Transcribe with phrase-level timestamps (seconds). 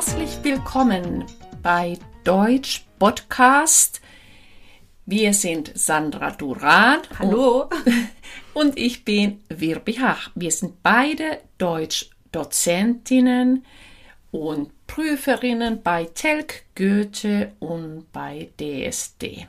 [0.00, 1.26] Herzlich willkommen
[1.62, 4.00] bei Deutsch Podcast.
[5.04, 7.00] Wir sind Sandra Duran.
[7.18, 7.68] Hallo.
[8.54, 10.30] Und ich bin Wirbi Hach.
[10.34, 13.66] Wir sind beide Deutschdozentinnen
[14.30, 19.48] und Prüferinnen bei Telk, Goethe und bei DSD.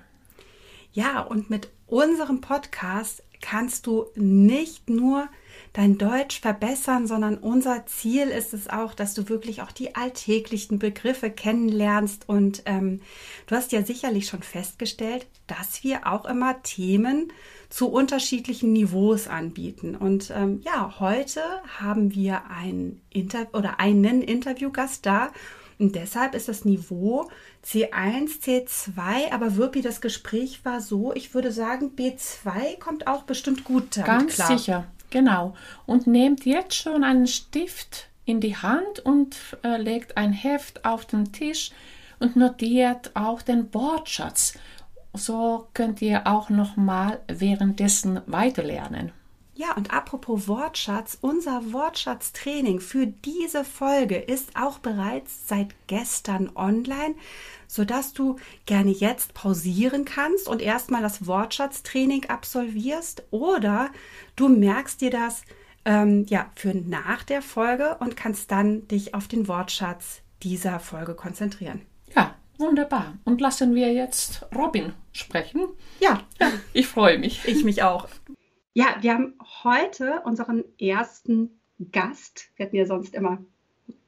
[0.92, 5.30] Ja, und mit unserem Podcast kannst du nicht nur
[5.74, 10.80] dein Deutsch verbessern, sondern unser Ziel ist es auch, dass du wirklich auch die alltäglichen
[10.80, 12.28] Begriffe kennenlernst.
[12.28, 13.02] Und ähm,
[13.48, 17.32] du hast ja sicherlich schon festgestellt, dass wir auch immer Themen
[17.70, 19.96] zu unterschiedlichen Niveaus anbieten.
[19.96, 21.42] Und ähm, ja, heute
[21.80, 25.32] haben wir ein Inter oder einen Interviewgast da.
[25.80, 27.28] Und deshalb ist das Niveau
[27.66, 33.64] C1, C2, aber Wirpi, das Gespräch war so, ich würde sagen, B2 kommt auch bestimmt
[33.64, 34.58] gut damit Ganz klar.
[34.58, 35.54] sicher, genau.
[35.86, 41.06] Und nehmt jetzt schon einen Stift in die Hand und äh, legt ein Heft auf
[41.06, 41.72] den Tisch
[42.20, 44.54] und notiert auch den Wortschatz.
[45.14, 49.12] So könnt ihr auch noch mal währenddessen weiterlernen.
[49.54, 57.16] Ja, und apropos Wortschatz, unser Wortschatztraining für diese Folge ist auch bereits seit gestern online,
[57.72, 63.90] sodass du gerne jetzt pausieren kannst und erstmal das Wortschatztraining absolvierst oder
[64.36, 65.44] du merkst dir das
[65.86, 71.16] ähm, ja, für nach der Folge und kannst dann dich auf den Wortschatz dieser Folge
[71.16, 71.82] konzentrieren.
[72.14, 73.14] Ja, wunderbar.
[73.24, 75.70] Und lassen wir jetzt Robin sprechen.
[76.02, 76.24] Ja,
[76.74, 77.46] Ich freue mich.
[77.46, 78.10] ich mich auch.
[78.74, 81.62] Ja, wir haben heute unseren ersten
[81.94, 82.50] Gast.
[82.58, 83.38] Wir hatten ja sonst immer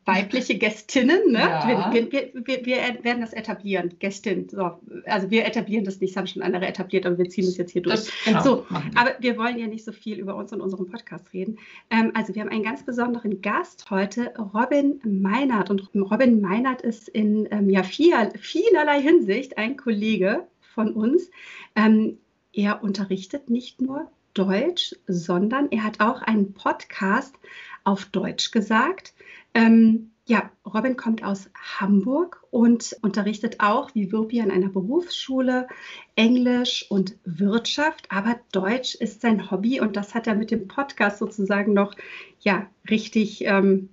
[0.05, 1.31] weibliche Gästinnen.
[1.31, 1.39] Ne?
[1.39, 1.93] Ja.
[1.93, 3.95] Wir, wir, wir, wir werden das etablieren.
[3.99, 4.49] Gästin.
[4.49, 4.79] So.
[5.05, 7.71] Also wir etablieren das nicht, das haben schon andere etabliert, aber wir ziehen das jetzt
[7.71, 7.95] hier durch.
[7.95, 11.31] Das, genau, So, aber wir wollen ja nicht so viel über uns und unseren Podcast
[11.33, 11.57] reden.
[11.89, 15.69] Ähm, also wir haben einen ganz besonderen Gast heute, Robin Meinert.
[15.69, 21.29] Und Robin Meinert ist in ähm, ja, viel, vielerlei Hinsicht ein Kollege von uns.
[21.75, 22.17] Ähm,
[22.51, 27.35] er unterrichtet nicht nur Deutsch, sondern er hat auch einen Podcast
[27.83, 29.12] auf Deutsch gesagt.
[29.53, 31.49] Ähm, ja, Robin kommt aus
[31.79, 35.67] Hamburg und unterrichtet auch, wie Wirpi, an einer Berufsschule
[36.15, 41.19] Englisch und Wirtschaft, aber Deutsch ist sein Hobby und das hat er mit dem Podcast
[41.19, 41.93] sozusagen noch
[42.39, 43.89] ja richtig ähm,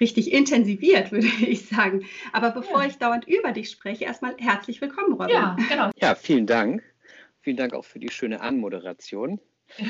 [0.00, 2.04] richtig intensiviert, würde ich sagen.
[2.32, 2.88] Aber bevor Ja.
[2.88, 5.30] ich dauernd über dich spreche, erstmal herzlich willkommen, Robin.
[5.30, 5.90] Ja, genau.
[5.96, 6.82] Ja, vielen Dank.
[7.40, 9.40] Vielen Dank auch für die schöne Anmoderation.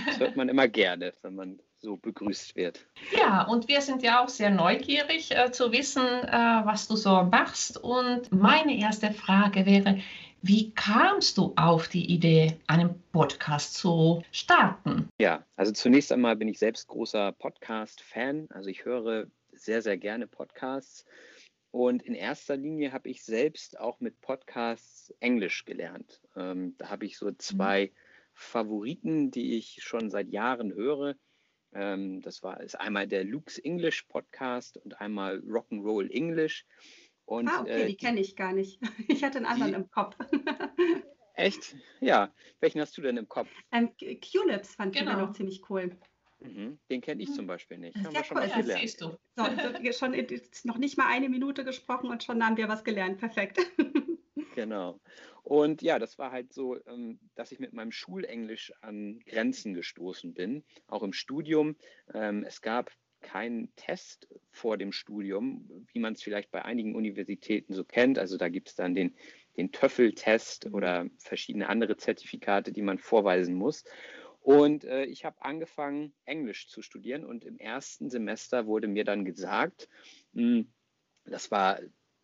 [0.06, 2.87] Das hört man immer gerne, wenn man so begrüßt wird.
[3.16, 6.31] Ja, und wir sind ja auch sehr neugierig äh, zu wissen, äh,
[6.65, 7.78] was du so machst.
[7.78, 10.00] Und meine erste Frage wäre,
[10.43, 15.09] wie kamst du auf die Idee, einen Podcast zu starten?
[15.21, 18.47] Ja, also zunächst einmal bin ich selbst großer Podcast-Fan.
[18.50, 21.05] Also ich höre sehr, sehr gerne Podcasts.
[21.71, 26.22] Und in erster Linie habe ich selbst auch mit Podcasts Englisch gelernt.
[26.37, 27.93] Ähm, da habe ich so zwei
[28.33, 31.17] Favoriten, die ich schon seit Jahren höre.
[31.75, 36.65] Ähm, das war ist einmal der Luke's English Podcast und einmal Rock'n'Roll English.
[37.25, 38.81] Und, Ah, okay, äh, die kenne ich gar nicht.
[39.09, 40.17] Ich hatte einen anderen die- im Kopf.
[41.34, 41.77] Echt?
[42.01, 42.33] Ja.
[42.61, 43.49] Welchen hast du denn im Kopf?
[43.71, 45.12] ähm, Q-Lips fand ich Genau.
[45.12, 45.97] immer noch ziemlich cool.
[46.41, 46.79] Mhm.
[46.91, 47.97] Den kenne ich zum Beispiel nicht.
[47.97, 48.45] Haben wir schon cool.
[48.45, 48.81] was Ja, gelernt.
[48.81, 49.17] siehst du.
[49.37, 50.15] So, so, schon
[50.65, 53.19] noch nicht mal eine Minute gesprochen und schon haben wir was gelernt.
[53.19, 53.59] Perfekt.
[54.55, 54.99] Genau.
[55.49, 60.35] Und ja, das war halt so, ähm, dass ich mit meinem Schulenglisch an Grenzen gestoßen
[60.35, 61.77] bin, auch im Studium.
[62.13, 62.91] Ähm, Es gab
[63.23, 68.19] keinen Test vor dem Studium, wie man es vielleicht bei einigen Universitäten so kennt.
[68.19, 69.17] Also da gibt es dann den,
[69.57, 73.85] den TOEFL-Test oder verschiedene andere Zertifikate, die man vorweisen muss.
[74.41, 79.25] Und äh, ich habe angefangen, Englisch zu studieren und im ersten Semester wurde mir dann
[79.25, 79.89] gesagt,
[80.33, 80.65] mh,
[81.25, 81.81] das war,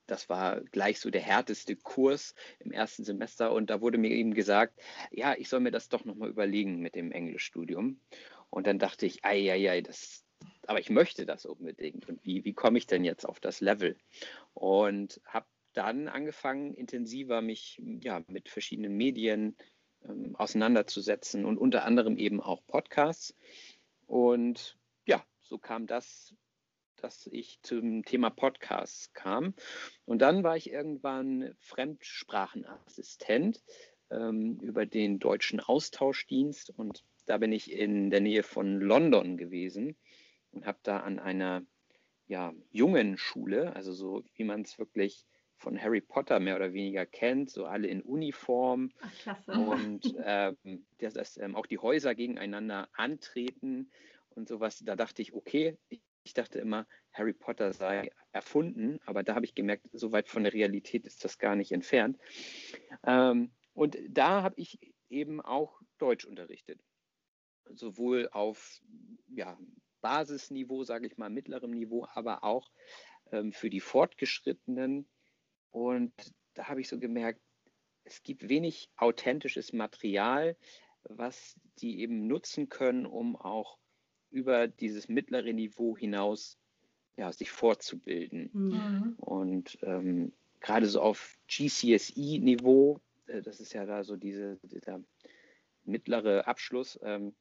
[0.07, 4.35] das war gleich so der härteste Kurs im ersten Semester und da wurde mir eben
[4.35, 4.81] gesagt,
[5.11, 8.01] ja, ich soll mir das doch nochmal überlegen mit dem Englischstudium.
[8.51, 10.25] Und dann dachte ich, ei, ei, ei, das,
[10.67, 12.09] aber ich möchte das unbedingt.
[12.09, 13.97] Und wie, wie komme ich denn jetzt auf das Level?
[14.53, 19.57] Und habe dann angefangen, intensiver mich ja, mit verschiedenen Medien
[20.05, 23.35] ähm, auseinanderzusetzen und unter anderem eben auch Podcasts.
[24.07, 26.35] Und ja, so kam das,
[27.05, 29.53] dass ich zum Thema Podcasts kam.
[30.07, 33.63] Und dann war ich irgendwann Fremdsprachenassistent
[34.11, 39.97] ähm, über den deutschen Austauschdienst und da bin ich in der Nähe von London gewesen
[40.53, 41.63] und habe da an einer
[42.27, 47.05] ja, jungen Schule, also so wie man es wirklich von Harry Potter mehr oder weniger
[47.05, 49.53] kennt, so alle in Uniform Ach, klasse.
[49.53, 53.91] und ähm, dass, ähm, auch die Häuser gegeneinander antreten
[54.31, 54.83] und sowas.
[54.85, 55.77] Da dachte ich, okay,
[56.25, 60.43] Ich dachte immer, Harry Potter sei erfunden, aber da habe ich gemerkt, so weit von
[60.43, 62.19] der Realität ist das gar nicht entfernt.
[63.05, 64.79] Ähm, und da habe ich
[65.09, 66.81] eben auch Deutsch unterrichtet.
[67.67, 68.81] Sowohl auf
[69.29, 69.59] ja,
[70.01, 72.71] Basisniveau, sage ich mal, mittlerem Niveau, aber auch
[73.31, 75.09] ähm, für die Fortgeschrittenen.
[75.71, 76.13] Und
[76.55, 77.41] da habe ich so gemerkt,
[78.05, 80.57] es gibt wenig authentisches Material,
[81.05, 83.79] was die eben nutzen können, um auch
[84.35, 86.59] über dieses mittlere Niveau hinaus
[87.17, 88.51] ja, sich fortzubilden.
[88.53, 89.15] Mhm.
[89.19, 95.01] Und ähm, gerade so auf GCSE-Niveau, äh, das ist ja da so diese, dieser
[95.85, 97.35] mittlere Abschluss, ähm,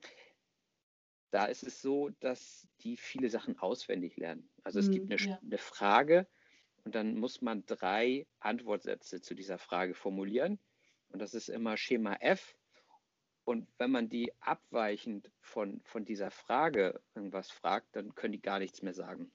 [1.31, 4.47] da ist es so, dass die viele Sachen auswendig lernen.
[4.63, 5.39] Also es mhm, gibt eine, ja.
[5.41, 6.27] eine, Frage
[6.83, 10.59] und dann muss man drei Antwortsätze zu dieser Frage formulieren.
[11.09, 12.55] Und das ist immer Schema F.
[13.45, 18.59] Und wenn man die abweichend von, von dieser Frage irgendwas fragt, dann können die gar
[18.59, 19.31] nichts mehr sagen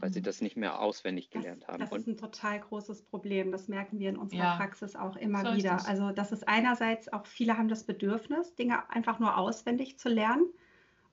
[0.00, 0.24] weil sie mhm.
[0.24, 1.80] das nicht mehr auswendig gelernt das, haben.
[1.80, 3.52] Das ist ein total großes Problem.
[3.52, 4.56] Das merken wir in unserer ja.
[4.56, 5.86] Praxis auch immer so wieder.
[5.86, 10.46] Also das ist einerseits auch, viele haben das Bedürfnis, Dinge einfach nur auswendig zu lernen.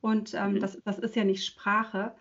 [0.02, 0.60] Und ähm, mhm.
[0.60, 2.14] das, das ist ja nicht Sprache.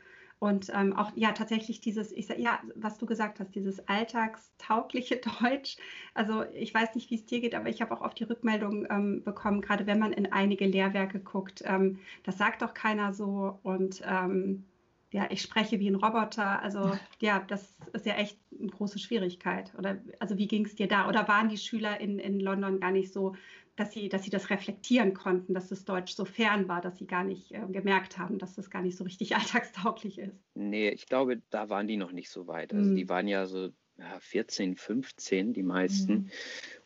[0.45, 5.17] Und ähm, auch ja tatsächlich dieses, ich sag, ja, was du gesagt hast, dieses alltagstaugliche
[5.41, 5.79] Deutsch.
[6.13, 8.87] Also ich weiß nicht, wie es dir geht, aber ich habe auch oft die Rückmeldung
[8.91, 13.59] ähm, bekommen, gerade wenn man in einige Lehrwerke guckt, ähm, das sagt doch keiner so
[13.63, 14.67] und ähm,
[15.13, 16.61] ja, ich spreche wie ein Roboter.
[16.61, 16.93] Also
[17.23, 19.73] ja, das ist ja echt eine große Schwierigkeit.
[19.79, 21.09] Oder also wie ging es dir da?
[21.09, 23.35] Oder waren die Schüler in, in London gar nicht so,
[23.77, 27.07] dass sie, dass sie das reflektieren konnten, dass das Deutsch so fern war, dass sie
[27.07, 30.37] gar nicht äh, gemerkt haben, dass das gar nicht so richtig alltagstauglich ist?
[30.55, 32.73] Nee, ich glaube, da waren die noch nicht so weit.
[32.73, 32.97] Also mhm.
[32.97, 36.13] die waren ja so ja, 14, 15, die meisten.
[36.13, 36.31] Mhm.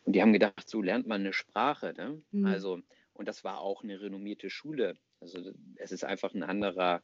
[0.05, 1.93] Und die haben gedacht, so lernt man eine Sprache.
[1.97, 2.21] Ne?
[2.31, 2.45] Mhm.
[2.45, 2.81] Also,
[3.13, 4.95] und das war auch eine renommierte Schule.
[5.19, 7.01] Also es ist einfach ein anderer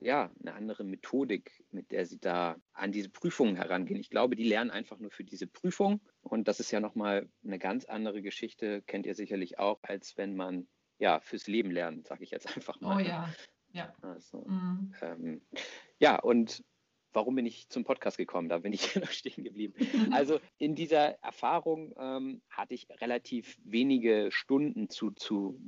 [0.00, 4.00] ja, eine andere Methodik, mit der sie da an diese Prüfungen herangehen.
[4.00, 6.00] Ich glaube, die lernen einfach nur für diese Prüfung.
[6.22, 10.36] Und das ist ja nochmal eine ganz andere Geschichte, kennt ihr sicherlich auch, als wenn
[10.36, 10.68] man
[10.98, 12.96] ja fürs Leben lernt, sage ich jetzt einfach mal.
[12.96, 13.32] Oh ja,
[13.72, 13.94] ja.
[14.02, 14.94] Also, mhm.
[15.00, 15.42] ähm,
[15.98, 16.64] ja, und
[17.12, 18.48] warum bin ich zum Podcast gekommen?
[18.48, 19.74] Da bin ich noch stehen geblieben.
[20.12, 25.60] Also in dieser Erfahrung ähm, hatte ich relativ wenige Stunden zu, zu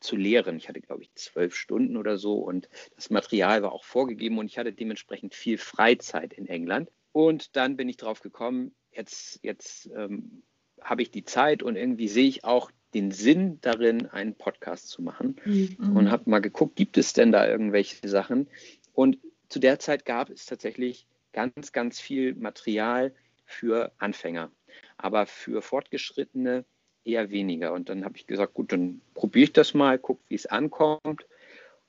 [0.00, 0.56] zu lehren.
[0.56, 4.46] Ich hatte, glaube ich, zwölf Stunden oder so und das Material war auch vorgegeben und
[4.46, 6.90] ich hatte dementsprechend viel Freizeit in England.
[7.12, 10.42] Und dann bin ich drauf gekommen, jetzt, jetzt ähm,
[10.80, 15.02] habe ich die Zeit und irgendwie sehe ich auch den Sinn darin, einen Podcast zu
[15.02, 15.96] machen mhm.
[15.96, 18.48] und habe mal geguckt, gibt es denn da irgendwelche Sachen?
[18.92, 19.18] Und
[19.48, 24.50] zu der Zeit gab es tatsächlich ganz, ganz viel Material für Anfänger.
[24.96, 26.64] Aber für Fortgeschrittene
[27.08, 27.72] eher weniger.
[27.72, 31.26] Und dann habe ich gesagt, gut, dann probiere ich das mal, gucke, wie es ankommt.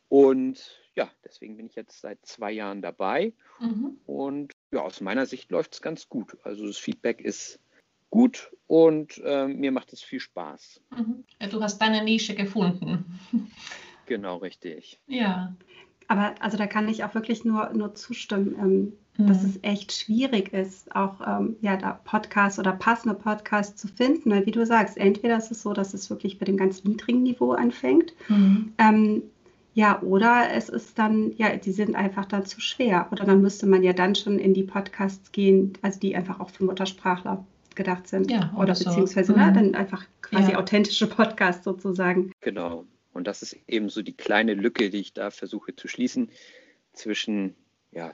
[0.07, 3.33] Und ja, deswegen bin ich jetzt seit zwei Jahren dabei.
[3.59, 3.97] Mhm.
[4.05, 6.37] Und ja, aus meiner Sicht läuft es ganz gut.
[6.43, 7.59] Also das Feedback ist
[8.09, 10.81] gut und äh, mir macht es viel Spaß.
[10.91, 11.23] Mhm.
[11.51, 13.19] Du hast deine Nische gefunden.
[14.05, 14.99] Genau, richtig.
[15.05, 15.55] Ja.
[16.09, 18.55] Aber also da kann ich auch wirklich nur, nur zustimmen.
[18.59, 18.93] Ähm,
[19.27, 19.49] dass mhm.
[19.49, 24.31] es echt schwierig ist, auch ähm, ja, da Podcasts oder passende Podcasts zu finden.
[24.31, 27.23] Weil wie du sagst, entweder ist es so, dass es wirklich bei dem ganz niedrigen
[27.23, 28.13] Niveau anfängt.
[28.29, 28.73] Mhm.
[28.77, 29.23] Ähm,
[29.73, 33.07] ja, oder es ist dann, ja, die sind einfach dann zu schwer.
[33.11, 36.49] Oder dann müsste man ja dann schon in die Podcasts gehen, also die einfach auch
[36.49, 37.45] für Muttersprachler
[37.75, 38.31] gedacht sind.
[38.31, 38.85] Ja, oder so.
[38.85, 39.45] beziehungsweise ne, mhm.
[39.45, 40.59] ne, dann einfach quasi ja.
[40.59, 42.31] authentische Podcasts sozusagen.
[42.41, 42.85] Genau.
[43.19, 46.31] Und das ist eben so die kleine Lücke, die ich da versuche zu schließen
[46.93, 47.53] zwischen
[47.91, 48.13] ja,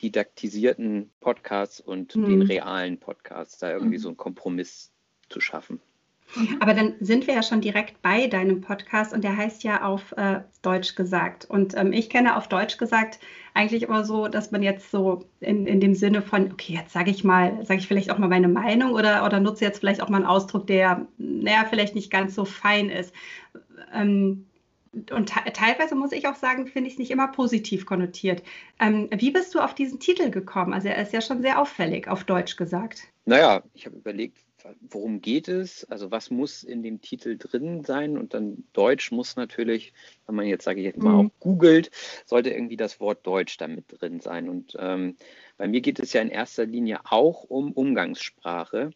[0.00, 2.24] didaktisierten Podcasts und mhm.
[2.24, 4.02] den realen Podcasts, da irgendwie mhm.
[4.02, 4.92] so einen Kompromiss
[5.28, 5.78] zu schaffen.
[6.60, 10.12] Aber dann sind wir ja schon direkt bei deinem Podcast und der heißt ja auf
[10.12, 11.44] äh, Deutsch gesagt.
[11.44, 13.20] Und ähm, ich kenne auf Deutsch gesagt
[13.54, 17.10] eigentlich immer so, dass man jetzt so in, in dem Sinne von, okay, jetzt sage
[17.10, 20.08] ich mal, sage ich vielleicht auch mal meine Meinung oder, oder nutze jetzt vielleicht auch
[20.08, 23.14] mal einen Ausdruck, der, naja, vielleicht nicht ganz so fein ist.
[23.92, 24.46] Ähm,
[25.10, 28.42] und te teilweise muss ich auch sagen, finde ich es nicht immer positiv konnotiert.
[28.80, 30.72] Ähm, wie bist du auf diesen Titel gekommen?
[30.72, 33.02] Also er ist ja schon sehr auffällig, auf Deutsch gesagt.
[33.26, 34.38] Naja, ich habe überlegt,
[34.80, 35.84] worum geht es?
[35.90, 38.16] Also was muss in dem Titel drin sein?
[38.16, 39.92] Und dann Deutsch muss natürlich,
[40.26, 41.26] wenn man jetzt, sage ich jetzt mal, mhm.
[41.26, 41.90] auch googelt,
[42.24, 44.48] sollte irgendwie das Wort Deutsch damit drin sein.
[44.48, 45.16] Und ähm,
[45.58, 48.90] bei mir geht es ja in erster Linie auch um Umgangssprache.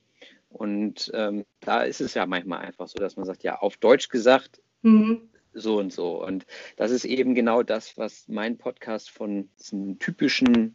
[0.48, 4.08] Und ähm, da ist es ja manchmal einfach so, dass man sagt, ja, auf Deutsch
[4.08, 6.24] gesagt, mhm so und so.
[6.24, 6.46] Und
[6.76, 10.74] das ist eben genau das, was mein Podcast von diesem typischen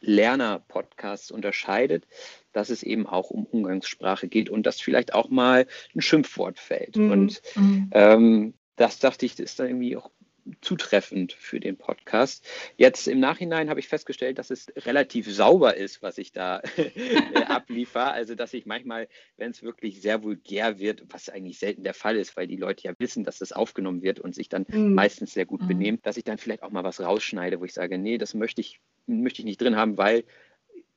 [0.00, 2.06] Lerner-Podcast unterscheidet,
[2.52, 6.96] dass es eben auch um Umgangssprache geht und dass vielleicht auch mal ein Schimpfwort fällt.
[6.96, 7.10] Mhm.
[7.10, 7.90] Und mhm.
[7.92, 10.10] ähm, das dachte ich, ist dann irgendwie auch
[10.60, 12.46] zutreffend für den Podcast.
[12.76, 17.44] Jetzt im Nachhinein habe ich festgestellt, dass es relativ sauber ist, was ich da äh,
[17.46, 18.12] abliefer.
[18.12, 22.16] Also, dass ich manchmal, wenn es wirklich sehr vulgär wird, was eigentlich selten der Fall
[22.16, 24.94] ist, weil die Leute ja wissen, dass das aufgenommen wird und sich dann mhm.
[24.94, 25.68] meistens sehr gut mhm.
[25.68, 28.60] benehmen, dass ich dann vielleicht auch mal was rausschneide, wo ich sage, nee, das möchte
[28.60, 30.24] ich, möchte ich nicht drin haben, weil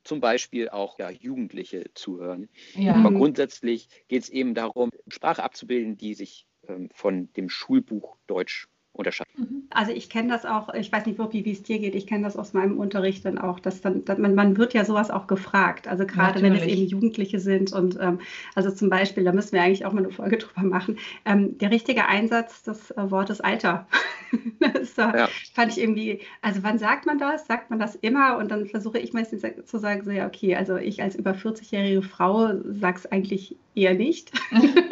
[0.03, 2.49] zum Beispiel auch ja, Jugendliche zuhören.
[2.75, 2.95] Ja.
[2.95, 8.69] Aber grundsätzlich geht es eben darum, Sprache abzubilden, die sich ähm, von dem Schulbuch Deutsch
[8.97, 9.31] unterscheiden.
[9.37, 9.63] Mhm.
[9.69, 12.37] Also ich kenne das auch, ich weiß nicht, wie es dir geht, ich kenne das
[12.37, 15.87] aus meinem Unterricht dann auch, dass dann, dass man, man wird ja sowas auch gefragt.
[15.87, 18.19] Also gerade wenn es eben Jugendliche sind und ähm,
[18.55, 21.71] also zum Beispiel, da müssen wir eigentlich auch mal eine Folge drüber machen, ähm, der
[21.71, 23.87] richtige Einsatz des äh, Wortes Alter.
[24.59, 25.29] das äh, ja.
[25.53, 27.47] fand ich irgendwie, also wann sagt man das?
[27.47, 28.37] Sagt man das immer?
[28.37, 32.01] Und dann versuche ich meistens zu sagen, so ja, okay, also ich als über 40-jährige
[32.01, 34.31] Frau sage es eigentlich eher nicht.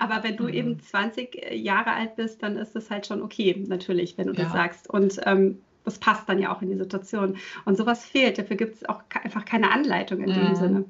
[0.00, 0.54] Aber wenn du mhm.
[0.54, 4.32] eben 20 äh, Jahre alt bist, dann ist das halt schon okay, natürlich, wenn du
[4.34, 4.44] ja.
[4.44, 4.90] das sagst.
[4.90, 7.36] Und ähm, das passt dann ja auch in die Situation.
[7.64, 8.38] Und sowas fehlt.
[8.38, 10.56] Dafür gibt es auch einfach keine Anleitung in dem mhm.
[10.56, 10.84] Sinne.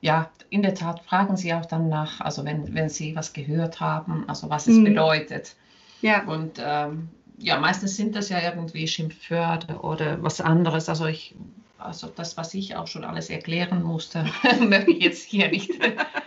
[0.00, 3.80] Ja, in der Tat fragen sie auch dann nach, also wenn, wenn sie was gehört
[3.80, 4.84] haben, also was es mhm.
[4.84, 5.56] bedeutet.
[6.02, 6.24] Ja.
[6.24, 7.08] Und ähm,
[7.38, 10.88] ja, meistens sind das ja irgendwie Schimpfwörter oder was anderes.
[10.88, 11.34] Also ich,
[11.78, 14.24] also das, was ich auch schon alles erklären musste,
[14.60, 15.70] möchte ich jetzt hier nicht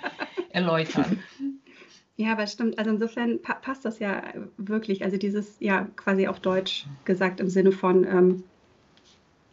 [0.52, 1.24] erläutern.
[2.20, 2.78] Ja, aber stimmt.
[2.78, 4.22] Also insofern pa passt das ja
[4.58, 5.06] wirklich.
[5.06, 8.44] Also dieses, ja, quasi auf Deutsch gesagt im Sinne von, ähm,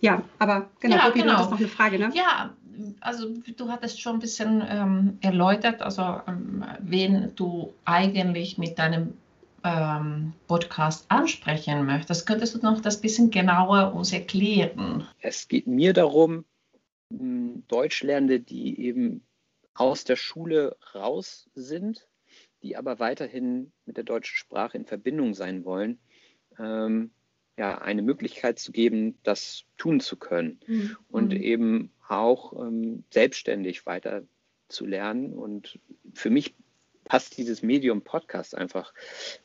[0.00, 1.30] ja, aber genau, ja, Rupi, genau.
[1.30, 2.10] du hattest noch eine Frage, ne?
[2.12, 2.56] Ja,
[3.00, 9.14] also du hattest schon ein bisschen ähm, erläutert, also ähm, wen du eigentlich mit deinem
[9.62, 12.26] ähm, Podcast ansprechen möchtest.
[12.26, 15.06] Könntest du noch das bisschen genauer uns erklären?
[15.20, 16.44] Es geht mir darum,
[17.10, 19.22] Deutschlernende, die eben
[19.74, 22.08] aus der Schule raus sind,
[22.66, 26.00] die aber weiterhin mit der deutschen Sprache in Verbindung sein wollen,
[26.58, 27.12] ähm,
[27.56, 30.96] ja, eine Möglichkeit zu geben, das tun zu können mhm.
[31.08, 31.42] und mhm.
[31.42, 34.24] eben auch ähm, selbstständig weiter
[34.68, 35.32] zu lernen.
[35.32, 35.78] Und
[36.12, 36.54] für mich
[37.04, 38.92] passt dieses Medium Podcast einfach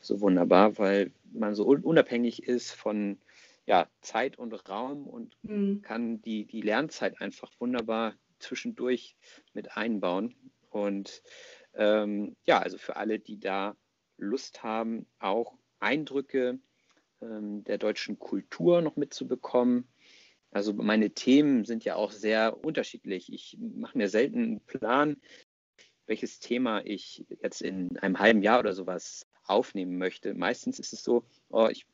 [0.00, 3.18] so wunderbar, weil man so unabhängig ist von
[3.66, 5.80] ja, Zeit und Raum und mhm.
[5.82, 9.14] kann die, die Lernzeit einfach wunderbar zwischendurch
[9.54, 10.34] mit einbauen.
[10.70, 11.22] Und
[11.74, 13.76] ähm, ja, also für alle, die da
[14.18, 16.58] Lust haben, auch Eindrücke
[17.20, 19.88] ähm, der deutschen Kultur noch mitzubekommen.
[20.50, 23.32] Also meine Themen sind ja auch sehr unterschiedlich.
[23.32, 25.16] Ich mache mir selten einen Plan,
[26.06, 30.34] welches Thema ich jetzt in einem halben Jahr oder sowas aufnehmen möchte.
[30.34, 31.86] Meistens ist es so, oh, ich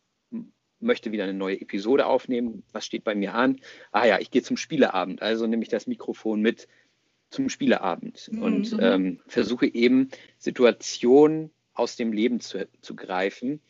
[0.80, 2.64] möchte wieder eine neue Episode aufnehmen.
[2.72, 3.60] Was steht bei mir an?
[3.92, 5.22] Ah ja, ich gehe zum Spieleabend.
[5.22, 6.68] Also nehme ich das Mikrofon mit
[7.30, 8.42] zum Spieleabend mhm.
[8.42, 13.60] und ähm, versuche eben Situationen aus dem Leben zu, zu greifen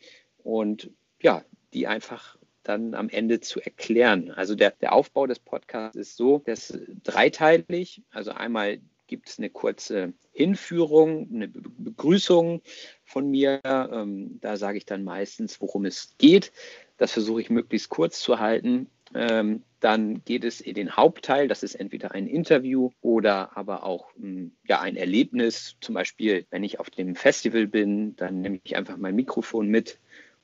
[0.43, 0.89] und
[1.21, 4.31] ja, die einfach dann am Ende zu erklären.
[4.31, 9.49] Also der, der Aufbau des Podcasts ist so, dass dreiteilig, also einmal gibt es eine
[9.49, 12.61] kurze Hinführung, eine Begrüßung
[13.03, 13.59] von mir.
[13.65, 16.51] Ähm, da sage ich dann meistens, worum es geht.
[16.97, 18.87] Das versuche ich möglichst kurz zu halten.
[19.13, 24.13] Ähm, dann geht es in den Hauptteil, das ist entweder ein Interview oder aber auch
[24.15, 25.75] hm, ja, ein Erlebnis.
[25.81, 29.97] Zum Beispiel, wenn ich auf dem Festival bin, dann nehme ich einfach mein Mikrofon mit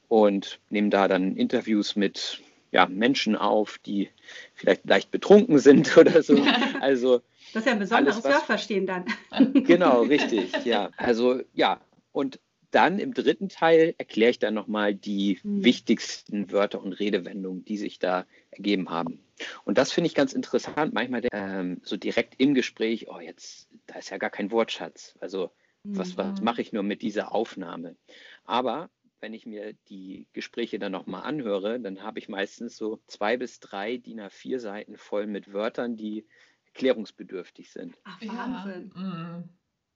[0.08, 2.42] und nehme da dann Interviews mit
[2.72, 4.10] ja, Menschen auf, die
[4.54, 6.38] vielleicht leicht betrunken sind oder so.
[6.82, 7.22] Also
[7.54, 9.06] das ist ja ein besonderes Surferstehen dann.
[9.54, 10.90] Genau, richtig, ja.
[10.98, 11.80] Also ja,
[12.12, 12.40] und
[12.76, 15.64] dann im dritten Teil erkläre ich dann nochmal die mhm.
[15.64, 19.24] wichtigsten Wörter und Redewendungen, die sich da ergeben haben.
[19.64, 20.94] Und das finde ich ganz interessant.
[20.94, 25.16] Manchmal ähm, so direkt im Gespräch, oh, jetzt, da ist ja gar kein Wortschatz.
[25.22, 25.52] Also,
[25.84, 25.98] mhm.
[25.98, 27.96] was, was mache ich nur mit dieser Aufnahme?
[28.44, 28.90] Aber
[29.22, 33.62] wenn ich mir die Gespräche dann nochmal anhöre, dann habe ich meistens so zwei bis
[33.62, 36.26] drei DIN A4 Seiten voll mit Wörtern, die
[36.68, 37.96] erklärungsbedürftig sind.
[38.04, 38.92] Ach, Wahnsinn.
[38.96, 39.02] Ja.
[39.02, 39.50] Mhm.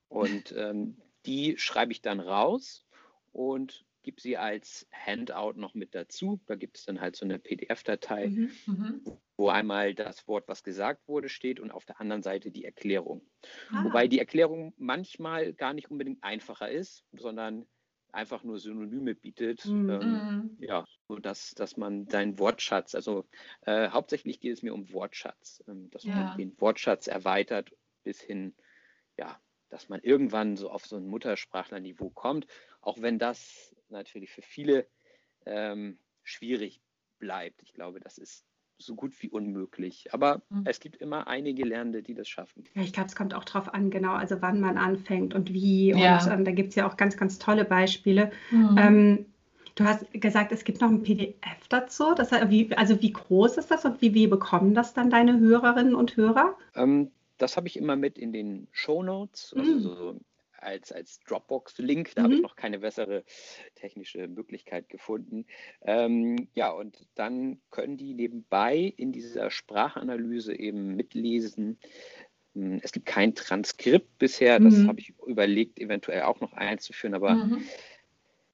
[0.07, 2.85] Und ähm, die schreibe ich dann raus
[3.31, 6.39] und gebe sie als Handout noch mit dazu.
[6.45, 9.01] Da gibt es dann halt so eine PDF-Datei, mhm, mhm,
[9.37, 13.21] wo einmal das Wort, was gesagt wurde, steht und auf der anderen Seite die Erklärung.
[13.71, 13.83] Ah.
[13.83, 17.65] Wobei die Erklärung manchmal gar nicht unbedingt einfacher ist, sondern
[18.11, 19.65] einfach nur Synonyme bietet.
[19.65, 19.89] Mhm.
[19.89, 20.57] Ähm, mhm.
[20.59, 23.25] ja, so dass, dass man seinen Wortschatz, also
[23.61, 26.15] äh, hauptsächlich geht es mir um Wortschatz, ähm, dass ja.
[26.15, 27.71] man den Wortschatz erweitert
[28.03, 28.55] bis hin,
[29.17, 32.47] ja, dass man irgendwann so auf so ein Muttersprachlerniveau kommt,
[32.81, 34.87] auch wenn das natürlich für viele
[35.45, 36.81] ähm, schwierig
[37.19, 37.61] bleibt.
[37.63, 38.45] Ich glaube, das ist
[38.77, 40.13] so gut wie unmöglich.
[40.13, 40.63] Aber mhm.
[40.65, 42.63] es gibt immer einige Lernende, die das schaffen.
[42.75, 45.89] Ja, ich glaube, es kommt auch darauf an, genau, also wann man anfängt und wie.
[45.89, 46.23] Ja.
[46.23, 48.31] Und ähm, da gibt es ja auch ganz, ganz tolle Beispiele.
[48.51, 48.77] Mhm.
[48.77, 49.25] Ähm,
[49.79, 52.13] Du hast gesagt, es gibt noch ein PDF dazu.
[52.13, 55.95] Das, wie, also wie groß ist das und wie, wie bekommen das dann deine Hörerinnen
[55.95, 56.57] und Hörer?
[56.75, 59.81] Ähm, das habe ich immer mit in den Show Notes, also mm.
[59.81, 60.19] so
[60.61, 62.13] als, als Dropbox-Link.
[62.15, 62.25] Da mhm.
[62.25, 63.23] habe ich noch keine bessere
[63.75, 65.45] technische Möglichkeit gefunden.
[65.81, 71.77] Ähm, ja, und dann können die nebenbei in dieser Sprachanalyse eben mitlesen.
[72.55, 74.87] Hm, es gibt kein Transkript bisher, das mhm.
[74.87, 77.63] habe ich überlegt, eventuell auch noch einzuführen, aber mhm.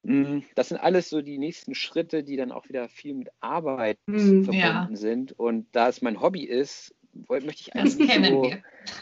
[0.04, 3.98] Hm, das sind alles so die nächsten Schritte, die dann auch wieder viel mit Arbeit
[4.06, 4.88] mhm, verbunden ja.
[4.92, 5.32] sind.
[5.32, 6.94] Und da es mein Hobby ist,
[7.28, 8.52] möchte ich eigentlich so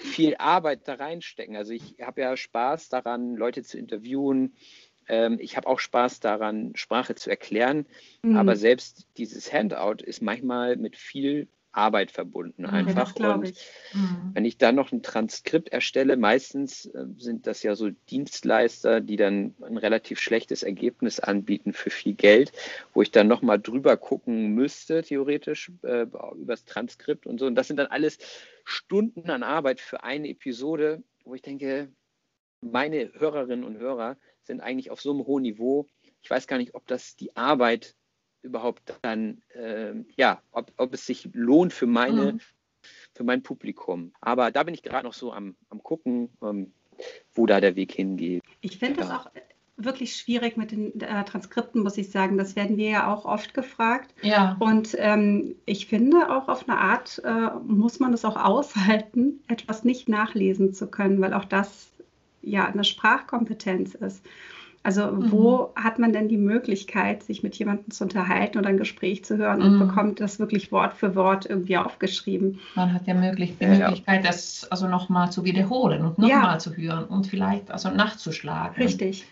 [0.02, 1.56] viel Arbeit da reinstecken.
[1.56, 4.56] Also ich habe ja Spaß daran, Leute zu interviewen.
[5.08, 7.86] Ähm, ich habe auch Spaß daran, Sprache zu erklären.
[8.22, 8.38] Mhm.
[8.38, 13.18] Aber selbst dieses Handout ist manchmal mit viel Arbeit verbunden einfach.
[13.18, 13.54] Ja, und
[13.94, 14.32] mhm.
[14.34, 19.16] wenn ich dann noch ein Transkript erstelle, meistens äh, sind das ja so Dienstleister, die
[19.16, 22.52] dann ein relativ schlechtes Ergebnis anbieten für viel Geld,
[22.94, 27.48] wo ich dann nochmal drüber gucken müsste, theoretisch, äh, über das Transkript und so.
[27.48, 28.20] Und das sind dann alles
[28.64, 31.92] Stunden an Arbeit für eine Episode, wo ich denke,
[32.62, 35.88] meine Hörerinnen und Hörer sind eigentlich auf so einem hohen Niveau.
[36.22, 37.96] Ich weiß gar nicht, ob das die Arbeit
[38.44, 42.40] überhaupt dann, äh, ja, ob, ob es sich lohnt für meine, mhm.
[43.14, 44.14] für mein Publikum.
[44.22, 46.74] Aber da bin ich gerade noch so am, am gucken, ähm,
[47.34, 48.44] wo da der Weg hingeht.
[48.62, 49.08] Ich finde ja.
[49.08, 49.32] das auch
[49.78, 52.38] wirklich schwierig mit den äh, Transkripten, muss ich sagen.
[52.38, 54.14] Das werden wir ja auch oft gefragt.
[54.22, 54.56] Ja.
[54.60, 59.84] Und ähm, ich finde auch auf eine Art äh, muss man es auch aushalten, etwas
[59.84, 61.92] nicht nachlesen zu können, weil auch das
[62.42, 64.24] ja eine Sprachkompetenz ist.
[64.84, 65.32] Also mhm.
[65.32, 69.38] wo hat man denn die Möglichkeit, sich mit jemandem zu unterhalten oder ein Gespräch zu
[69.38, 69.88] hören und mhm.
[69.88, 72.60] bekommt das wirklich Wort für Wort irgendwie aufgeschrieben?
[72.76, 76.60] Man hat ja möglich, die Möglichkeit, das also nochmal zu wiederholen und nochmal ja.
[76.60, 78.76] zu hören und vielleicht also nachzuschlagen.
[78.76, 79.26] Richtig.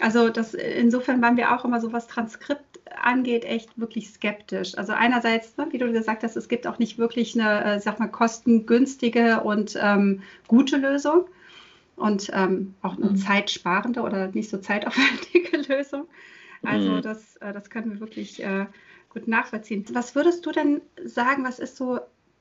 [0.00, 4.76] Also das, insofern waren wir auch immer so, was Transkript angeht, echt wirklich skeptisch.
[4.78, 8.00] Also einerseits, ne, wie du gesagt hast, es gibt auch nicht wirklich eine, äh, sag
[8.00, 11.26] mal, kostengünstige und ähm, gute Lösung
[11.96, 13.16] und ähm, auch eine mhm.
[13.16, 16.06] zeitsparende oder nicht so zeitaufwendige Lösung.
[16.62, 17.02] Also mhm.
[17.02, 18.66] das, äh, das können wir wirklich äh,
[19.10, 19.84] gut nachvollziehen.
[19.92, 22.00] Was würdest du denn sagen, was ist so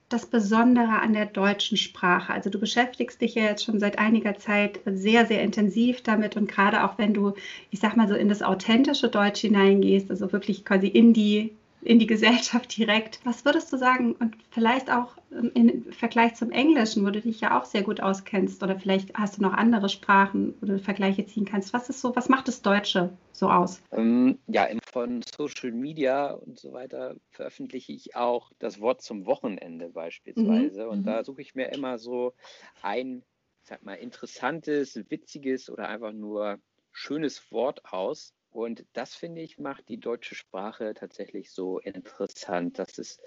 [0.09, 2.33] das Besondere an der deutschen Sprache?
[2.33, 6.47] Also du beschäftigst dich ja jetzt schon seit einiger Zeit sehr, sehr intensiv damit und
[6.47, 7.33] gerade auch wenn du,
[7.71, 11.99] ich sag mal so, in das authentische Deutsch hineingehst, also wirklich quasi in die in
[11.99, 13.19] die Gesellschaft direkt.
[13.23, 17.59] Was würdest du sagen und vielleicht auch im Vergleich zum Englischen, wo du dich ja
[17.59, 21.45] auch sehr gut auskennst oder vielleicht hast du noch andere Sprachen, wo du Vergleiche ziehen
[21.45, 21.73] kannst.
[21.73, 23.81] Was ist so, was macht das Deutsche so aus?
[23.91, 29.89] Ähm, ja, von Social Media und so weiter veröffentliche ich auch das Wort zum Wochenende
[29.89, 30.89] beispielsweise mhm.
[30.89, 31.23] und da mhm.
[31.23, 32.33] suche ich mir immer so
[32.81, 33.23] ein,
[33.63, 36.59] sag mal, interessantes, witziges oder einfach nur
[36.91, 42.97] schönes Wort aus und das, finde ich, macht die deutsche Sprache tatsächlich so interessant, dass
[42.97, 43.19] es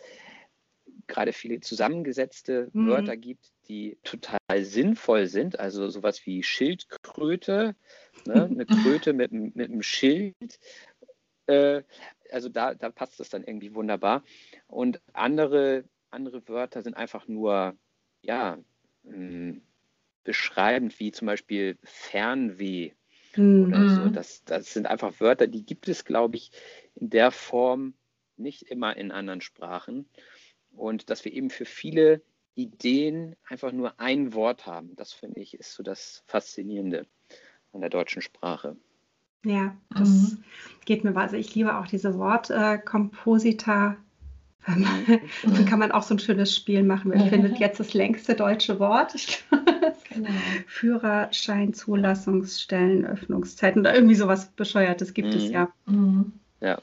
[1.07, 2.89] gerade viele zusammengesetzte mhm.
[2.89, 5.59] Wörter gibt, die total sinnvoll sind.
[5.59, 7.75] Also sowas wie Schildkröte,
[8.27, 8.45] ne?
[8.51, 10.61] eine Kröte mit, mit einem Schild.
[11.47, 11.83] Äh,
[12.31, 14.25] also da, da passt das dann irgendwie wunderbar.
[14.67, 17.77] Und andere, andere Wörter sind einfach nur,
[18.23, 18.59] ja,
[19.05, 19.63] mh, hm,
[20.25, 22.93] beschreibend, wie zum Beispiel Fernweh
[23.37, 23.69] mhm.
[23.69, 24.09] oder so.
[24.09, 26.51] Das, das sind einfach Wörter, die gibt es, glaube ich,
[26.95, 27.95] in der Form
[28.37, 30.09] nicht immer in anderen Sprachen.
[30.71, 32.23] Und dass wir eben für viele
[32.55, 37.07] Ideen einfach nur ein Wort haben, das finde ich ist so das Faszinierende
[37.73, 38.77] an der deutschen Sprache.
[39.45, 40.45] Ja, das mhm.
[40.85, 43.93] geht mir also ich liebe auch diese Wortkomposita.
[43.93, 44.04] Äh,
[45.43, 47.13] Dann kann man auch so ein schönes Spiel machen.
[47.13, 49.15] Wer findet jetzt das längste deutsche Wort?
[50.11, 50.31] Genau.
[50.69, 55.35] Führerschein, Zulassungsstellen, Öffnungszeiten oder irgendwie sowas Bescheuertes gibt mhm.
[55.35, 55.69] es ja.
[55.87, 56.33] Mhm.
[56.61, 56.79] Ja.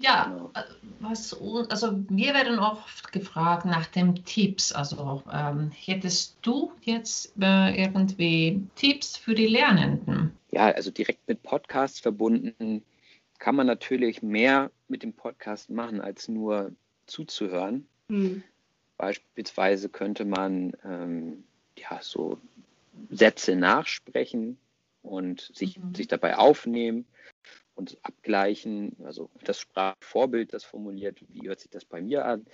[0.00, 0.50] Ja,
[0.98, 1.32] was,
[1.70, 4.72] also wir werden oft gefragt nach den Tipps.
[4.72, 10.32] Also ähm, hättest du jetzt äh, irgendwie Tipps für die Lernenden?
[10.50, 12.82] Ja, also direkt mit Podcasts verbunden
[13.38, 16.72] kann man natürlich mehr mit dem Podcast machen, als nur
[17.06, 17.86] zuzuhören.
[18.08, 18.42] Mhm.
[18.96, 21.44] Beispielsweise könnte man ähm,
[21.76, 22.38] ja so
[23.10, 24.58] Sätze nachsprechen
[25.02, 25.94] und sich, mhm.
[25.94, 27.06] sich dabei aufnehmen
[27.74, 28.96] und abgleichen.
[29.04, 32.46] Also das Sprachvorbild, das formuliert, wie hört sich das bei mir an.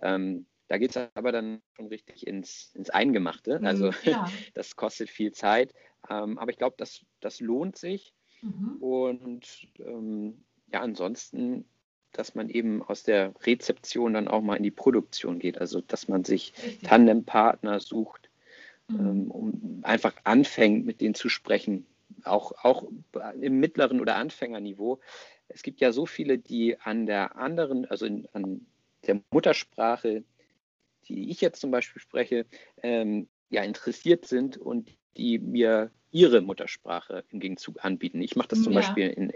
[0.00, 3.58] Ähm, da geht es aber dann schon richtig ins, ins Eingemachte.
[3.58, 4.30] Mhm, also ja.
[4.54, 5.74] das kostet viel Zeit.
[6.08, 8.14] Ähm, aber ich glaube, das, das lohnt sich.
[8.40, 8.76] Mhm.
[8.80, 11.64] Und ähm, ja, ansonsten,
[12.12, 15.58] dass man eben aus der Rezeption dann auch mal in die Produktion geht.
[15.58, 18.30] Also dass man sich Tandempartner sucht,
[18.90, 19.00] Mhm.
[19.00, 21.86] Ähm, um einfach anfängt, mit denen zu sprechen,
[22.24, 22.84] auch, auch
[23.40, 25.00] im mittleren oder Anfängerniveau,
[25.48, 28.66] es gibt ja so viele, die an der anderen, also in, an
[29.06, 30.24] der Muttersprache,
[31.08, 32.46] die ich jetzt zum Beispiel spreche,
[32.82, 38.20] ähm, ja interessiert sind und die mir ihre Muttersprache im Gegenzug anbieten.
[38.20, 38.80] Ich mache das zum ja.
[38.80, 39.32] Beispiel in,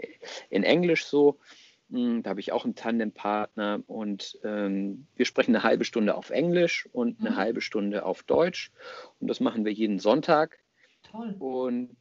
[0.49, 1.39] in Englisch so.
[1.89, 6.89] Da habe ich auch einen Tandempartner und ähm, wir sprechen eine halbe Stunde auf Englisch
[6.91, 7.35] und eine mhm.
[7.35, 8.71] halbe Stunde auf Deutsch.
[9.19, 10.57] Und das machen wir jeden Sonntag.
[11.03, 11.35] Toll.
[11.37, 11.95] Und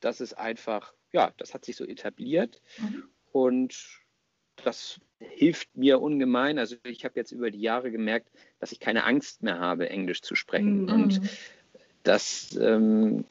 [0.00, 2.60] das ist einfach, ja, das hat sich so etabliert.
[2.78, 3.04] Mhm.
[3.32, 4.00] Und
[4.62, 6.58] das hilft mir ungemein.
[6.58, 10.20] Also ich habe jetzt über die Jahre gemerkt, dass ich keine Angst mehr habe, Englisch
[10.20, 10.82] zu sprechen.
[10.82, 10.88] Mhm.
[10.88, 11.20] Und
[12.02, 13.24] das, ähm,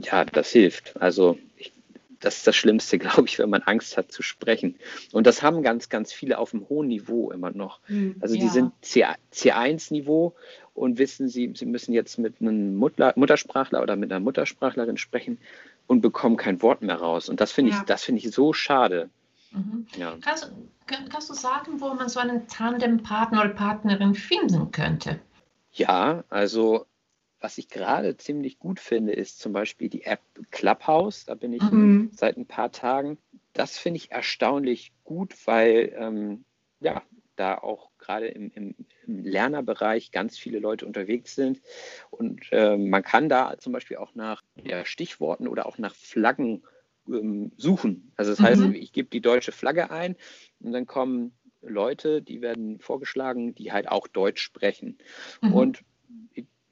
[0.00, 1.00] ja, das hilft.
[1.00, 1.72] Also ich,
[2.20, 4.76] das ist das Schlimmste, glaube ich, wenn man Angst hat zu sprechen.
[5.12, 7.80] Und das haben ganz, ganz viele auf einem hohen Niveau immer noch.
[7.88, 8.50] Mhm, also die ja.
[8.50, 10.34] sind C1-Niveau
[10.74, 15.38] und wissen, sie, sie müssen jetzt mit einem Muttersprachler oder mit einer Muttersprachlerin sprechen
[15.86, 17.28] und bekommen kein Wort mehr raus.
[17.28, 17.78] Und das finde ja.
[17.78, 19.10] ich, das finde ich so schade.
[19.52, 19.86] Mhm.
[19.96, 20.16] Ja.
[20.20, 20.52] Kannst,
[20.86, 25.20] kannst, du sagen, wo man so einen Tandempartner oder Partnerin finden könnte?
[25.72, 26.86] Ja, also
[27.44, 31.26] was ich gerade ziemlich gut finde, ist zum Beispiel die App Clubhouse.
[31.26, 32.08] Da bin ich mhm.
[32.14, 33.18] seit ein paar Tagen.
[33.52, 36.46] Das finde ich erstaunlich gut, weil ähm,
[36.80, 37.02] ja,
[37.36, 38.74] da auch gerade im, im,
[39.06, 41.60] im, Lernerbereich ganz viele Leute unterwegs sind.
[42.08, 46.62] Und äh, man kann da zum Beispiel auch nach ja, Stichworten oder auch nach Flaggen
[47.06, 48.10] ähm, suchen.
[48.16, 48.74] Also das heißt, mhm.
[48.74, 50.16] ich gebe die deutsche Flagge ein
[50.60, 54.96] und dann kommen Leute, die werden vorgeschlagen, die halt auch Deutsch sprechen.
[55.42, 55.52] Mhm.
[55.52, 55.84] Und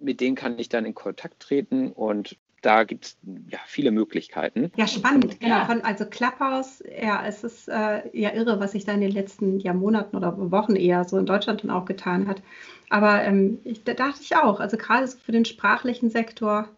[0.03, 3.17] mit denen kann ich dann in Kontakt treten und da gibt es
[3.49, 4.71] ja viele Möglichkeiten.
[4.77, 5.57] Ja, spannend, genau.
[5.57, 5.65] Ja.
[5.67, 9.59] Von, also Clubhouse, ja, es ist äh, ja irre, was sich da in den letzten
[9.59, 12.41] ja, Monaten oder Wochen eher so in Deutschland dann auch getan hat.
[12.89, 16.69] Aber ähm, ich, da dachte ich auch, also gerade so für den sprachlichen Sektor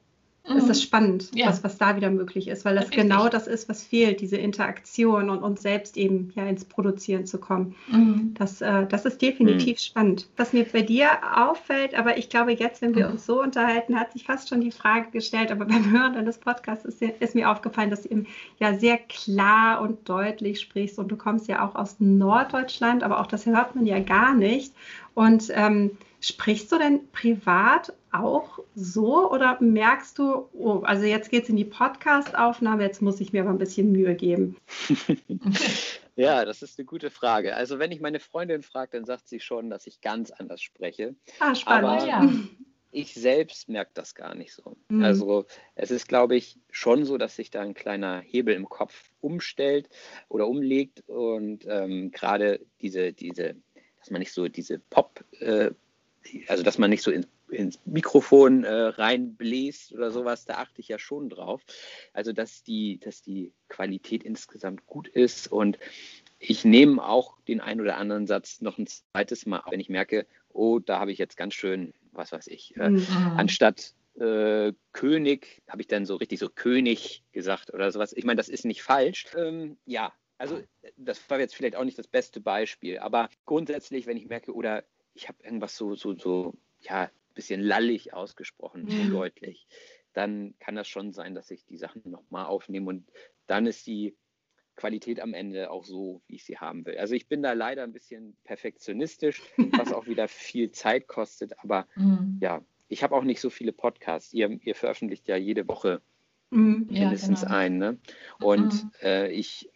[0.48, 0.56] mhm.
[0.56, 1.46] ist das spannend, ja.
[1.46, 3.02] was, was da wieder möglich ist, weil das Richtig.
[3.02, 7.38] genau das ist, was fehlt, diese Interaktion und uns selbst eben ja ins Produzieren zu
[7.38, 7.74] kommen.
[7.90, 8.34] Mhm.
[8.34, 9.80] Das, äh, das ist definitiv mhm.
[9.80, 10.28] spannend.
[10.36, 13.12] Was mir bei dir auffällt, aber ich glaube, jetzt, wenn wir mhm.
[13.12, 16.84] uns so unterhalten, hat sich fast schon die Frage gestellt, aber beim Hören deines Podcasts
[16.84, 18.26] ist, ist mir aufgefallen, dass du eben
[18.58, 23.26] ja sehr klar und deutlich sprichst und du kommst ja auch aus Norddeutschland, aber auch
[23.26, 24.74] das hört man ja gar nicht.
[25.14, 25.92] Und ähm,
[26.26, 31.56] Sprichst du denn privat auch so oder merkst du, oh, also jetzt geht es in
[31.56, 34.56] die Podcast-Aufnahme, jetzt muss ich mir aber ein bisschen Mühe geben?
[36.16, 37.54] ja, das ist eine gute Frage.
[37.54, 41.14] Also wenn ich meine Freundin frage, dann sagt sie schon, dass ich ganz anders spreche.
[41.40, 41.90] Ah, spannend.
[41.90, 42.32] Aber ja.
[42.90, 44.78] ich selbst merke das gar nicht so.
[44.88, 45.04] Mhm.
[45.04, 49.10] Also es ist, glaube ich, schon so, dass sich da ein kleiner Hebel im Kopf
[49.20, 49.90] umstellt
[50.30, 53.56] oder umlegt und ähm, gerade diese, diese,
[53.98, 55.72] dass man nicht so diese Pop- äh,
[56.48, 60.88] also dass man nicht so in, ins Mikrofon äh, reinbläst oder sowas, da achte ich
[60.88, 61.62] ja schon drauf.
[62.12, 65.78] Also dass die, dass die Qualität insgesamt gut ist und
[66.38, 70.26] ich nehme auch den einen oder anderen Satz noch ein zweites Mal, wenn ich merke,
[70.50, 73.06] oh, da habe ich jetzt ganz schön, was weiß ich, äh, mhm.
[73.36, 78.12] anstatt äh, König, habe ich dann so richtig so König gesagt oder sowas.
[78.12, 79.26] Ich meine, das ist nicht falsch.
[79.36, 80.62] Ähm, ja, also
[80.96, 84.84] das war jetzt vielleicht auch nicht das beste Beispiel, aber grundsätzlich, wenn ich merke, oder
[85.14, 89.10] ich habe irgendwas so, so, so, ja, ein bisschen lallig ausgesprochen, mhm.
[89.10, 89.66] deutlich,
[90.12, 93.10] dann kann das schon sein, dass ich die Sachen nochmal aufnehme und
[93.46, 94.16] dann ist die
[94.76, 96.98] Qualität am Ende auch so, wie ich sie haben will.
[96.98, 101.86] Also ich bin da leider ein bisschen perfektionistisch, was auch wieder viel Zeit kostet, aber
[101.94, 102.38] mhm.
[102.40, 104.32] ja, ich habe auch nicht so viele Podcasts.
[104.32, 106.02] Ihr, ihr veröffentlicht ja jede Woche
[106.50, 106.86] mhm.
[106.90, 107.58] mindestens ja, genau.
[107.58, 107.78] einen.
[107.78, 107.98] Ne?
[108.40, 108.90] Und mhm.
[109.02, 109.70] äh, ich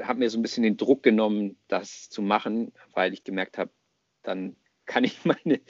[0.00, 3.70] habe mir so ein bisschen den Druck genommen, das zu machen, weil ich gemerkt habe,
[4.22, 4.56] dann
[4.86, 5.60] kann ich meine,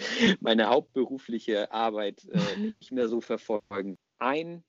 [0.41, 3.99] meine hauptberufliche Arbeit äh, nicht mehr so verfolgen.
[4.19, 4.63] Ein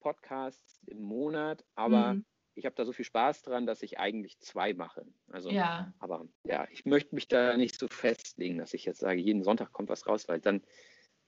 [0.00, 2.24] Podcast im Monat, aber mhm.
[2.54, 5.04] ich habe da so viel Spaß dran, dass ich eigentlich zwei mache.
[5.30, 5.92] Also, ja.
[5.98, 9.72] aber ja, ich möchte mich da nicht so festlegen, dass ich jetzt sage, jeden Sonntag
[9.72, 10.62] kommt was raus, weil dann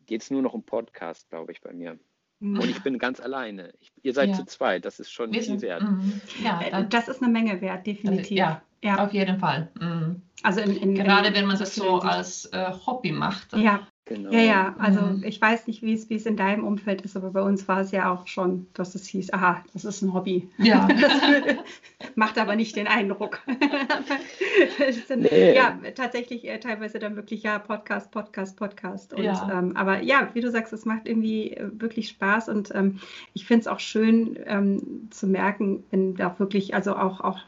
[0.06, 1.98] geht es nur noch um Podcast, glaube ich, bei mir.
[2.40, 2.60] Mhm.
[2.60, 3.72] Und ich bin ganz alleine.
[3.78, 4.34] Ich, ihr seid ja.
[4.34, 5.82] zu zweit, das ist schon Wir viel wert.
[5.82, 6.20] Mhm.
[6.42, 8.16] Ja, äh, das ist eine Menge wert, definitiv.
[8.16, 9.68] Also, ja, ja, auf jeden Fall.
[9.80, 10.22] Mhm.
[10.42, 13.52] Also in, in, Gerade in, wenn man das so als äh, Hobby macht.
[13.54, 14.32] Ja, Genau.
[14.32, 15.22] Ja, ja, also mhm.
[15.24, 17.80] ich weiß nicht, wie es, wie es in deinem Umfeld ist, aber bei uns war
[17.80, 20.48] es ja auch schon, dass es hieß, aha, das ist ein Hobby.
[20.58, 20.88] Ja.
[21.02, 23.40] Das macht aber nicht den Eindruck.
[25.06, 25.54] sind, nee.
[25.54, 29.14] Ja, tatsächlich äh, teilweise dann wirklich ja Podcast, Podcast, Podcast.
[29.14, 29.50] Und, ja.
[29.52, 32.98] Ähm, aber ja, wie du sagst, es macht irgendwie äh, wirklich Spaß und ähm,
[33.34, 37.38] ich finde es auch schön ähm, zu merken, wenn da wirklich, also auch, auch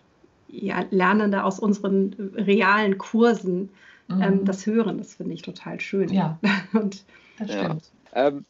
[0.63, 3.71] ja, Lernende aus unseren realen Kursen
[4.09, 4.23] ähm, mhm.
[4.23, 4.99] ähm, das Hören.
[4.99, 6.09] Das finde ich total schön.
[6.09, 6.39] Ja,
[6.73, 7.05] und
[7.39, 7.91] das stimmt.
[8.15, 8.29] Ja.
[8.29, 8.45] Ähm,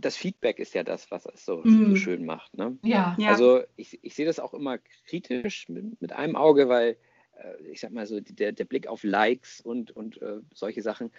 [0.00, 1.90] das Feedback ist ja das, was es so, mhm.
[1.90, 2.56] so schön macht.
[2.56, 2.76] Ne?
[2.82, 3.16] Ja.
[3.26, 6.96] Also ich, ich sehe das auch immer kritisch mit, mit, einem Auge, weil
[7.36, 11.10] äh, ich sag mal so, der, der Blick auf Likes und, und äh, solche Sachen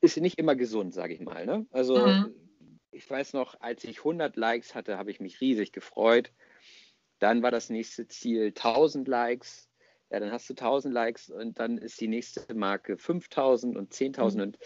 [0.00, 1.46] ist nicht immer gesund, sage ich mal.
[1.46, 1.66] Ne?
[1.70, 2.34] Also mhm.
[2.90, 6.32] ich weiß noch, als ich 100 Likes hatte, habe ich mich riesig gefreut.
[7.18, 9.68] Dann war das nächste Ziel 1000 Likes.
[10.10, 14.36] Ja, dann hast du 1000 Likes und dann ist die nächste Marke 5000 und 10.000.
[14.36, 14.42] Mhm.
[14.42, 14.58] Und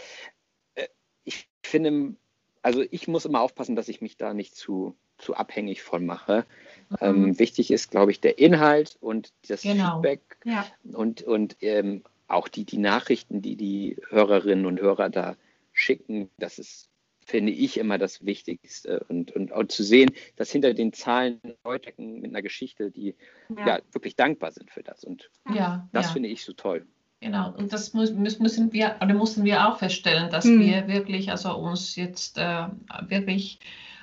[0.75, 0.89] äh,
[1.25, 2.17] ich finde,
[2.63, 6.45] also ich muss immer aufpassen, dass ich mich da nicht zu, zu abhängig von mache.
[6.91, 6.97] Mhm.
[7.01, 9.95] Ähm, wichtig ist, glaube ich, der Inhalt und das genau.
[9.95, 10.67] Feedback ja.
[10.93, 15.37] und, und ähm, auch die, die Nachrichten, die die Hörerinnen und Hörer da
[15.73, 16.31] schicken.
[16.39, 16.91] Das ist,
[17.29, 19.05] finde ich, immer das Wichtigste.
[19.09, 23.15] Und, und auch zu sehen, dass hinter den Zahlen Leute mit einer Geschichte, die
[23.51, 23.67] ja.
[23.67, 25.05] ja wirklich dankbar sind für das.
[25.05, 26.87] Und ja, das finde ich so toll.
[27.21, 30.61] Genau, und das müssen wir, oder mussten wir auch feststellen, dass mhm.
[30.61, 32.69] wir wirklich, also uns jetzt äh,
[33.09, 33.59] wirklich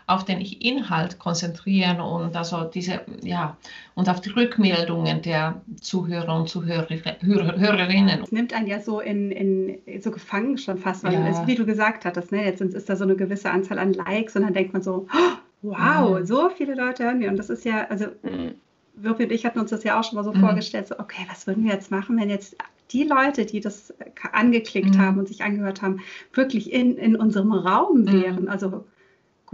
[0.07, 3.57] auf den Inhalt konzentrieren und also diese, ja,
[3.95, 6.87] und auf die Rückmeldungen der Zuhörer und Zuhörer,
[7.21, 8.21] Hörerinnen.
[8.23, 11.27] Es nimmt einen ja so in, in so gefangen schon fast, weil ja.
[11.27, 14.35] es, wie du gesagt hattest, ne, jetzt ist da so eine gewisse Anzahl an Likes
[14.35, 16.25] und dann denkt man so, oh, wow, mhm.
[16.25, 17.29] so viele Leute hören wir.
[17.29, 18.55] Und das ist ja, also mhm.
[18.93, 20.39] Wirpi und ich hatten uns das ja auch schon mal so mhm.
[20.39, 22.55] vorgestellt, so, okay, was würden wir jetzt machen, wenn jetzt
[22.91, 23.93] die Leute, die das
[24.31, 24.99] angeklickt mhm.
[24.99, 26.01] haben und sich angehört haben,
[26.33, 28.23] wirklich in, in unserem Raum mhm.
[28.23, 28.47] wären.
[28.47, 28.85] Also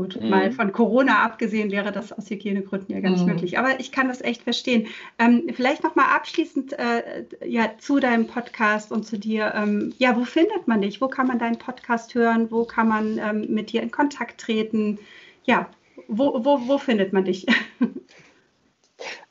[0.02, 0.30] Gut, mhm.
[0.30, 3.34] mal von Corona abgesehen wäre das aus Hygienegründen ja gar nicht mhm.
[3.34, 3.60] möglich.
[3.60, 4.88] Aber ich kann das echt verstehen.
[5.20, 9.54] Ähm, vielleicht noch mal abschließend äh, ja, zu deinem Podcast und zu dir.
[9.56, 11.02] Ähm, ja, wo findet man dich?
[11.02, 12.50] Wo kann man deinen Podcast hören?
[12.50, 14.98] Wo kann man ähm, mit dir in Kontakt treten?
[15.44, 15.70] Ja,
[16.08, 17.46] wo, wo, wo findet man dich?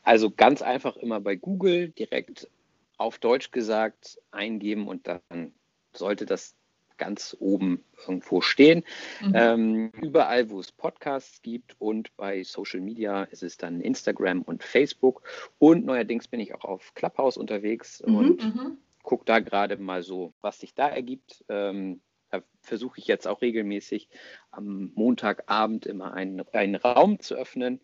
[0.04, 2.48] also ganz einfach immer bei Google direkt
[2.96, 5.52] auf Deutsch gesagt eingeben und dann
[5.92, 6.54] sollte das
[7.00, 8.84] ganz oben irgendwo stehen.
[9.20, 9.32] Mhm.
[9.34, 14.62] Ähm, überall, wo es Podcasts gibt und bei Social Media ist es dann Instagram und
[14.62, 15.22] Facebook.
[15.58, 18.14] Und neuerdings bin ich auch auf Clubhouse unterwegs mhm.
[18.14, 18.78] und mhm.
[19.02, 21.42] gucke da gerade mal so, was sich da ergibt.
[21.48, 24.08] Ähm, da versuche ich jetzt auch regelmäßig
[24.50, 27.80] am Montagabend immer einen, einen Raum zu öffnen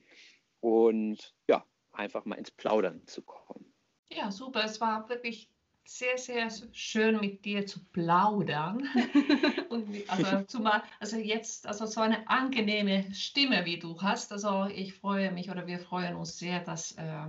[0.60, 3.72] und ja, einfach mal ins Plaudern zu kommen.
[4.10, 4.62] Ja, super.
[4.62, 5.50] Es war wirklich
[5.86, 8.88] sehr, sehr schön mit dir zu plaudern.
[9.70, 14.32] und also zumal, also jetzt, also so eine angenehme Stimme, wie du hast.
[14.32, 17.26] Also ich freue mich oder wir freuen uns sehr, dass, äh,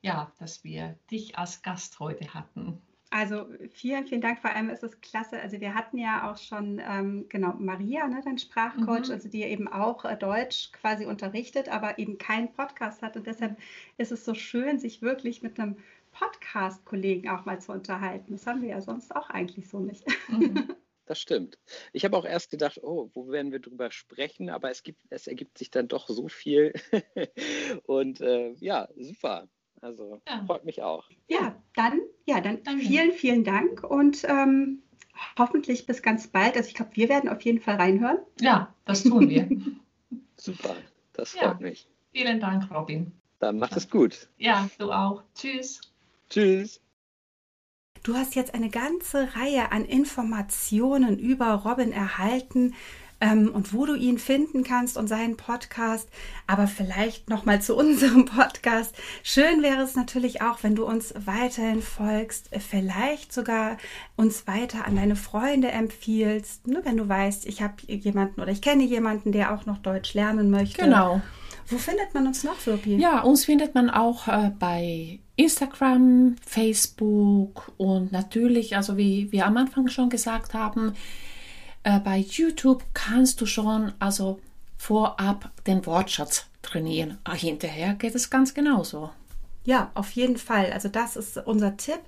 [0.00, 2.80] ja, dass wir dich als Gast heute hatten.
[3.10, 4.38] Also vielen, vielen Dank.
[4.40, 5.38] Vor allem ist es klasse.
[5.38, 9.12] Also wir hatten ja auch schon, ähm, genau, Maria, ne, dein Sprachcoach, mhm.
[9.12, 13.16] also die eben auch äh, Deutsch quasi unterrichtet, aber eben keinen Podcast hat.
[13.16, 13.58] Und deshalb
[13.98, 15.76] ist es so schön, sich wirklich mit einem
[16.12, 18.32] Podcast-Kollegen auch mal zu unterhalten.
[18.32, 20.04] Das haben wir ja sonst auch eigentlich so nicht.
[20.28, 20.68] Mhm.
[21.04, 21.58] Das stimmt.
[21.92, 24.48] Ich habe auch erst gedacht, oh, wo werden wir drüber sprechen?
[24.48, 26.72] Aber es, gibt, es ergibt sich dann doch so viel.
[27.86, 29.48] Und äh, ja, super.
[29.82, 30.44] Also ja.
[30.46, 31.10] freut mich auch.
[31.28, 32.84] Ja, dann, ja, dann Danke.
[32.84, 34.80] vielen, vielen Dank und ähm,
[35.36, 36.56] hoffentlich bis ganz bald.
[36.56, 38.18] Also ich glaube, wir werden auf jeden Fall reinhören.
[38.40, 39.48] Ja, das tun wir.
[40.36, 40.76] super,
[41.14, 41.68] das freut ja.
[41.68, 41.88] mich.
[42.12, 43.12] Vielen Dank, Robin.
[43.40, 44.28] Dann macht es gut.
[44.38, 45.24] Ja, du auch.
[45.34, 45.91] Tschüss.
[46.32, 46.80] Tschüss.
[48.04, 52.74] Du hast jetzt eine ganze Reihe an Informationen über Robin erhalten
[53.22, 56.08] ähm, und wo du ihn finden kannst und seinen Podcast.
[56.46, 58.94] Aber vielleicht noch mal zu unserem Podcast.
[59.22, 63.78] Schön wäre es natürlich auch, wenn du uns weiterhin folgst, vielleicht sogar
[64.16, 66.66] uns weiter an deine Freunde empfiehlst.
[66.66, 70.14] Ne, wenn du weißt, ich habe jemanden oder ich kenne jemanden, der auch noch Deutsch
[70.14, 70.82] lernen möchte.
[70.82, 71.22] Genau.
[71.68, 72.96] Wo findet man uns noch, Sophie?
[72.96, 79.56] Ja, uns findet man auch äh, bei Instagram, Facebook und natürlich, also wie wir am
[79.56, 80.94] Anfang schon gesagt haben,
[81.84, 84.40] äh, bei YouTube kannst du schon also
[84.78, 87.18] vorab den Wortschatz trainieren.
[87.24, 89.10] Aber hinterher geht es ganz genauso.
[89.64, 90.72] Ja, auf jeden Fall.
[90.72, 92.00] Also das ist unser Tipp.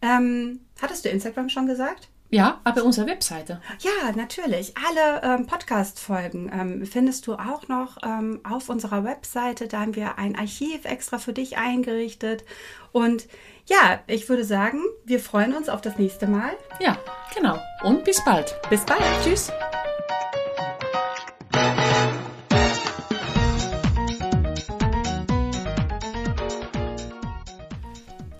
[0.00, 2.08] Ähm, hattest du Instagram schon gesagt?
[2.30, 3.60] Ja, aber unsere Webseite.
[3.80, 4.74] Ja, natürlich.
[4.76, 9.68] Alle ähm, Podcast-Folgen ähm, findest du auch noch ähm, auf unserer Webseite.
[9.68, 12.44] Da haben wir ein Archiv extra für dich eingerichtet.
[12.90, 13.28] Und
[13.66, 16.52] ja, ich würde sagen, wir freuen uns auf das nächste Mal.
[16.80, 16.98] Ja,
[17.34, 17.58] genau.
[17.82, 18.54] Und bis bald.
[18.68, 19.02] Bis bald.
[19.22, 19.50] Tschüss.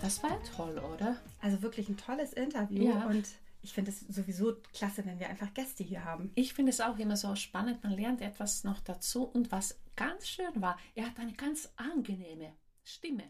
[0.01, 1.17] Das war ja toll, oder?
[1.41, 3.05] Also wirklich ein tolles Interview ja.
[3.07, 3.25] und
[3.63, 6.31] ich finde es sowieso klasse, wenn wir einfach Gäste hier haben.
[6.35, 7.83] Ich finde es auch immer so spannend.
[7.83, 9.23] Man lernt etwas noch dazu.
[9.23, 13.23] Und was ganz schön war, er hat eine ganz angenehme Stimme.